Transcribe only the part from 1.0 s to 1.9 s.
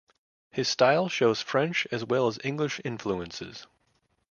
shows French